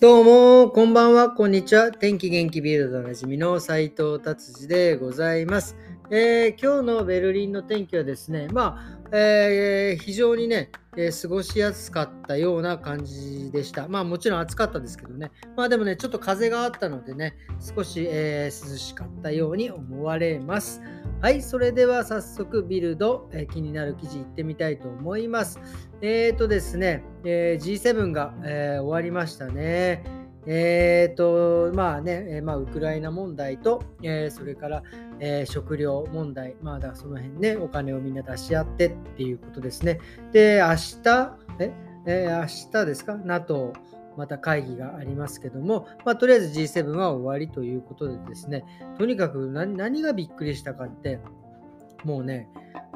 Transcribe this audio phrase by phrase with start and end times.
[0.00, 1.92] どうも、こんばんは、こんにちは。
[1.92, 5.76] 天気元気ビルドおなじみの斉藤達治でございます、
[6.12, 8.78] えー、今日のベルリンの天気はですね、ま
[9.12, 13.86] あ、えー、非常にね、えー、過ごしやすかったような感じでした。
[13.86, 15.30] まあもちろん暑かったですけどね。
[15.56, 20.82] まあでもね、ちょっと風があったのでね、少し、え涼しかったように思われます。
[21.20, 25.60] はい、それでは早速ビルド、え気になる記事いってみたいと思います。
[26.02, 30.19] えっ、ー、とですね、え G7 が、え終わりましたね。
[30.46, 34.82] えーとまあねまあ、ウクライナ問題と、えー、それから、
[35.18, 40.00] えー、食料問題、まあ、だその辺ね、お金をみんな出し合ってっていうことですね。
[40.32, 41.72] で、明日、え
[42.06, 43.72] えー、明日ですか、NATO
[44.16, 48.64] また会議がありますけども、まあ、とりあえず G7 は終わりということでですね、
[48.98, 51.20] とにかく何がびっくりしたかって、
[52.04, 52.48] もうね、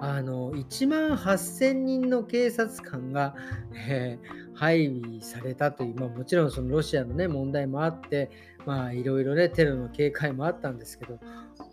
[0.07, 3.35] あの1万8000人の警察官が、
[3.89, 8.31] えー、配備されたという、まあ、もちろんそのロシアの、ね、問題もあって、
[8.67, 11.19] まあ、いろいろね、テロの警戒もあったんですけど、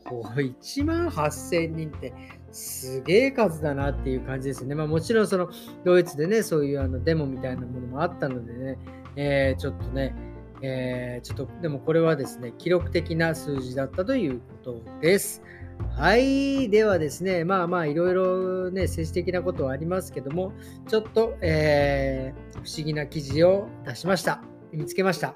[0.06, 2.14] こう1万8000人って
[2.54, 4.76] すげえ数だなっていう感じですね。
[4.76, 5.50] まあ、もちろんその
[5.84, 8.78] ドイツでね、そういうあのデモみたいなものもあったのでね、
[9.18, 10.16] えー、ちょっとね、
[10.62, 15.44] えー、ちょっとでもこれはですね、記録的な数字だったということです。
[15.98, 16.70] はい。
[16.70, 20.54] ではですね、まあまあ、いろいろね、政治的なことはありますけども、
[20.88, 24.42] ちょっと、えー、不思議な記事を出しました。
[24.72, 25.36] 見つけました。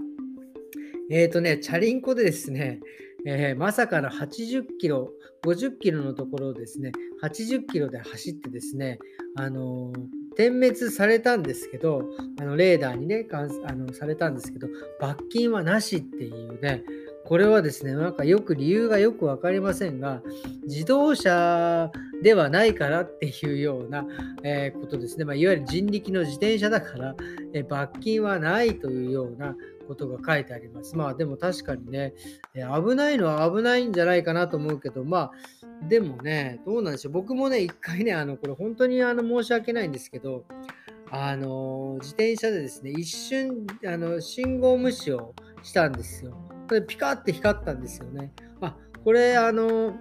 [1.12, 2.80] えっ、ー、とね、チャリンコでですね、
[3.28, 5.12] えー、まさかの80キロ、
[5.46, 6.92] 50キロのところをですね、
[7.24, 9.00] 80キロで走ってですね、
[9.36, 9.94] あの、
[10.36, 12.04] 点滅されたんですけど、
[12.40, 14.68] あのレーダーにね、あのされたんですけど、
[15.00, 16.84] 罰金はなしっていうね、
[17.26, 20.22] これはですね、なんかよく理由がよく分かりませんが、
[20.68, 24.06] 自動車ではないからっていうような、
[24.44, 25.26] えー、ことですね。
[25.26, 27.16] まあ、いわゆる人力の自転車だから、
[27.54, 29.56] えー、罰金はないというような
[29.88, 30.96] ことが書いてあります。
[30.96, 32.14] まあでも確かにね、
[32.54, 35.32] えー、危ないのは危ないんじゃないかなと思うけど、まあ
[35.88, 37.14] でもね、どうなんでしょう。
[37.14, 40.46] 僕もね、一回ね、あの、これ本当にあの申し訳ないんですけど、
[41.12, 45.34] あの自転車でですね、一瞬、あの信号無視を
[45.64, 46.55] したんですよ。
[46.68, 48.32] これピカって光ったんですよね。
[48.62, 49.94] あ、これあの、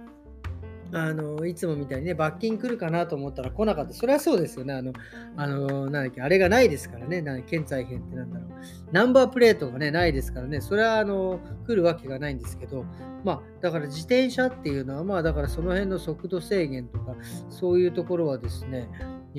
[0.93, 3.93] あのいつもみたいにね、罰金来るかなと思ったら来なかった。
[3.93, 4.73] それはそうですよね。
[4.73, 4.93] あの、
[5.35, 7.21] あのなんだっけ、あれがないですからね。
[7.21, 8.49] な検査編ってなんだろう。
[8.91, 10.61] ナンバープレートがね、ないですからね。
[10.61, 12.85] それはあの来るわけがないんですけど、
[13.23, 17.15] まあ、だから自転車っていうのは、まあ、だからその辺の速度制限とか、
[17.49, 18.87] そういうところはですね、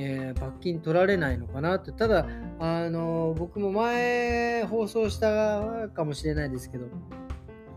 [0.02, 1.92] え、罰金取られないのかなって。
[1.92, 2.26] ただ、
[2.58, 6.86] あの僕も前放送したかもしれないですけど、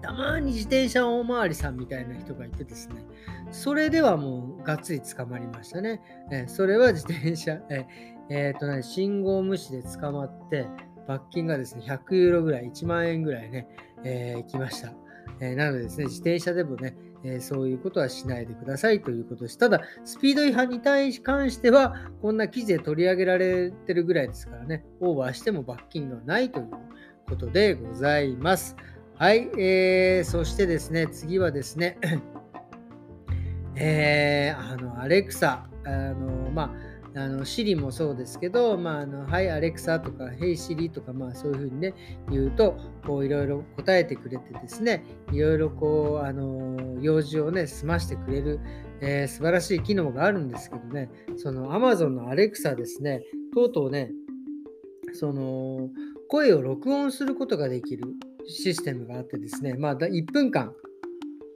[0.01, 3.03] たまに自転車おまわりさんみたいな人がいてですね、
[3.51, 6.01] それではもうがっつり捕まりましたね。
[6.31, 7.85] え、それは自転車、え
[8.29, 10.67] えー、とね、信号無視で捕まって、
[11.07, 13.67] 罰金がですね、100ユーロぐらい、1万円ぐらいね、
[14.03, 14.93] えー、来ました。
[15.39, 19.57] えー、なのでですね、自転車でもね、え、そういうことはしないでくださいということです。
[19.57, 26.67] ただ、スピード違反に対し関しては、こんな記事で取り上げられてるぐらいですからね、オーバーしても罰金がないという
[27.27, 28.75] ことでございます。
[29.15, 31.97] はい、えー、そしてですね、次はですね、
[33.75, 41.93] えー、あの、アレクサ、あの、まあ、あの、シリもそうですけど、まあ、あの、はい、アレクサとか、ヘイシリとか、まあ、そういうふうにね、
[42.29, 48.59] 言うと、こう、いろいろ答えてくれてですね、いろいろこう、あの、用事をね、済ましてくれる、
[49.01, 54.11] えー、素晴らしい機能があるんですけどね、その Amazon のアレクサですね、とうとうね、
[55.13, 55.89] その、
[56.27, 58.03] 声を録音することができる
[58.45, 60.73] システムがあってですね、まあ、1分間、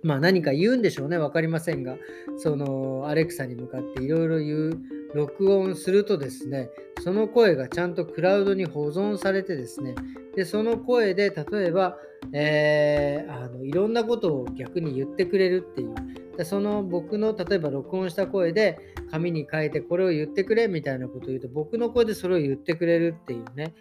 [0.03, 1.95] まあ、何か言うんでしょうね、分かりませんが、
[2.37, 4.81] そのアレクサに向かっていろいろ言う
[5.13, 6.69] 録音するとですね、
[7.03, 9.95] その声がちゃんとクラウドに保存されてですね、
[10.35, 11.97] でその声で例えば、
[12.31, 15.93] えー、あのいろんなことを逆に言ってくれるっていう、
[16.37, 18.79] でその僕の例えば録音した声で
[19.11, 23.73] 紙に書いてこれを言ってくれみたいなことを言うと、僕の声でそれを言ってくれるっていうね、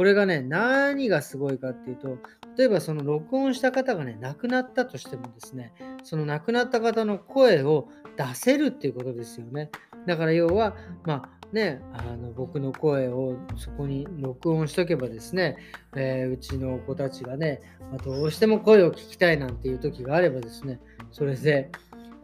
[0.00, 2.16] これがね、何がすごいかっていうと、
[2.56, 5.74] 例えばその録音した方がね、亡くなったとしてもですね、
[6.04, 7.86] その亡くなった方の声を
[8.16, 9.70] 出せるっていうことですよね。
[10.06, 10.74] だから要は、
[11.04, 15.58] まあね、あの僕の声をそこに録音しとけばですね、
[15.94, 17.60] えー、うちの子たちがね、
[17.92, 20.80] まあ、どうしても声を聞きたいなんていう時があればですね、
[21.12, 21.70] それで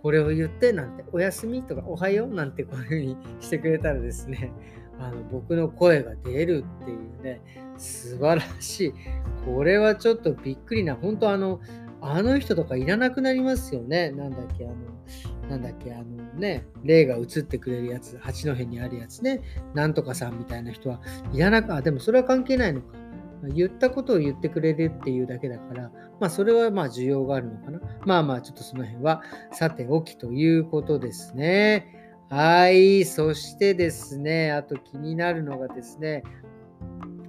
[0.00, 4.50] これを言ってなんて、おやすみとかおはようなんてこういうふうにしてくれたらですね、
[4.98, 7.40] あの僕の声が出るっていうね、
[7.76, 8.94] 素晴らしい。
[9.44, 11.60] これはちょっとびっくりな、本当あの、
[12.00, 14.10] あの人とかいらなくなりますよね。
[14.10, 14.74] なんだっけ、あの、
[15.48, 16.04] なんだっけ、あの
[16.34, 19.42] ね、霊が映ってくれるやつ、八戸にあるやつね、
[19.74, 21.00] なんとかさんみたいな人は
[21.32, 23.06] いらなく、あ、でもそれは関係ないのか。
[23.54, 25.90] 言ったことを言ってくれるっていうだけだから、
[26.20, 27.80] まあ、それはまあ需要があるのかな。
[28.04, 29.22] まあまあ、ちょっとその辺は
[29.52, 32.05] さておきということですね。
[32.28, 33.04] はい。
[33.04, 36.24] そしてですね、あと気になるのがですね、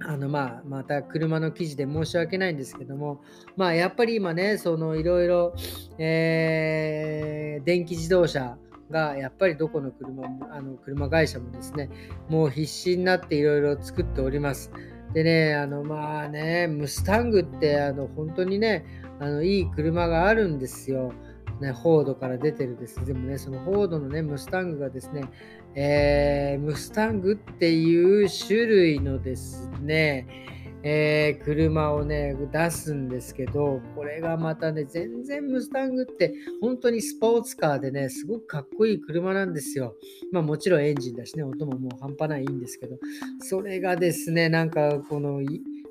[0.00, 3.20] あのまあ、また車の記事で申し訳ないんですけども、
[3.56, 5.54] まあ、やっぱり今ね、そのいろいろ、
[5.98, 8.58] え、電気自動車
[8.90, 11.90] がやっぱりどこの車もあの車会社もですね、
[12.28, 14.72] もう必死になっていろいろ作っております。
[15.14, 18.84] でね、あのまあね、ムスタングってあの本当にね、
[19.20, 21.12] あのいい車があるんですよ。
[21.60, 23.04] ね、フォードから出てるです。
[23.04, 25.24] でもね、そのフォードのね、ムスタングがですね、
[25.74, 30.26] えー、ムスタングっていう種類のですね、
[30.82, 39.94] えー、車をね、出すんですけど、これがまたね、全然ムスタングって本当にスポーツカーでね、すごくかっこいい車なんですよ。
[40.32, 42.96] まあもちろんエンジンだしね、音ももう半端ないんですけど、
[43.40, 45.42] それがですね、なんかこの、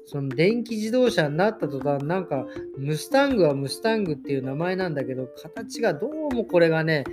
[0.07, 2.45] その電気自動車になった途端、なんか、
[2.77, 7.04] ムスタングはムスタングっていう名前なんだけど、形がどうもこれがね、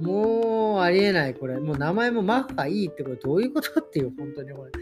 [0.00, 1.60] もうありえない、これ。
[1.60, 4.72] もう名前もマッハいいってこれどういうことっていう、本当にこれ。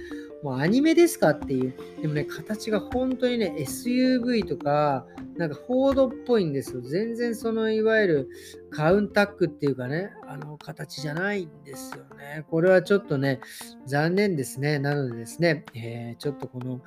[0.42, 1.74] もうアニメですかっていう。
[2.00, 5.06] でもね、形が本当にね、SUV とか、
[5.36, 6.80] なんかフォードっぽいんですよ。
[6.80, 8.28] 全然そのいわゆる
[8.70, 12.44] カウンタックっていうかね、あの形じゃないんですよね。
[12.50, 13.40] これはちょっとね、
[13.86, 14.78] 残念ですね。
[14.78, 16.80] なのでですね、えー、ちょっとこの、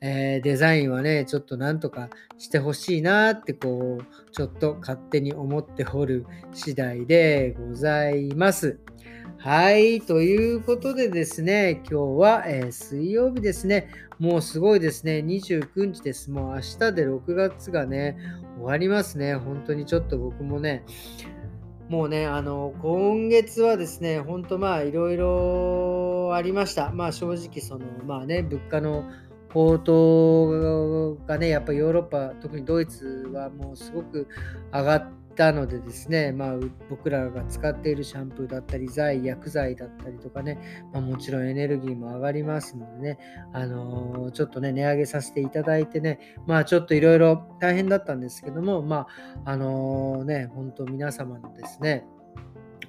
[0.00, 2.08] えー、デザインはね、ちょっとなんとか
[2.38, 8.78] してほしいなってこう、ちょっと勝手に思っておる次第でございます。
[9.40, 10.00] はい。
[10.00, 13.88] ということでですね、今日は、えー、水曜日ですね。
[14.18, 15.22] もうすごいですね。
[15.24, 16.32] 29日です。
[16.32, 18.18] もう明日で6月がね、
[18.56, 19.36] 終わりますね。
[19.36, 20.84] 本当にちょっと僕もね、
[21.88, 26.90] もうね、あの、今月はですね、本当まあいろいろありました。
[26.90, 29.04] まあ正直その、まあね、物価の
[29.52, 34.26] 高騰がね、やっぱヨーロッパ、特にドイツはもうすごく
[34.72, 36.54] 上がって、たのでですね、まあ、
[36.90, 40.58] 僕らが使っているシャンプーだったり、剤、薬剤だったりとかね、
[40.92, 43.18] まあ、もちろんエネルギーも上がりますのでね、
[43.52, 46.18] あのー、ちょっとね、値上げさせていただいてね、
[46.48, 49.06] まあ、ちょっといろいろ大変だったんですけども、ま
[49.44, 52.04] あ、あのー、ね、本当皆様のですね、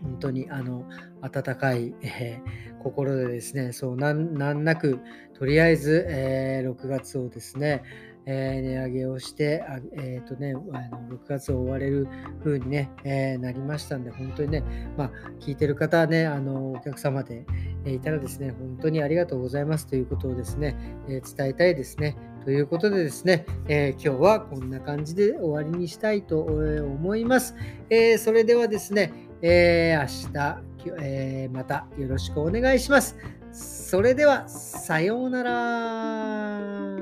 [0.01, 0.86] 本当にあの
[1.22, 5.00] 温かい、えー、心でですね、そうなんなく、
[5.34, 7.84] とりあえず、えー、6月をですね、
[8.25, 12.07] え、値上げをして、あえーとね、あの6月を終われる
[12.44, 14.63] 風に、ねえー、なりましたんで、本当にね、
[14.98, 17.45] まあ、聞いてる方はね、あのお客様で、
[17.86, 20.75] えいたらですね、本当にありがとうございますということをですね、
[21.07, 22.18] え伝えたいですね。
[22.44, 27.56] ということでですね、え今日はこんな感じで終わりにしたいと思います。
[27.89, 30.57] えそれではですね、え明日、
[31.01, 33.15] えまたよろしくお願いします。
[33.51, 36.99] それでは、さようなら。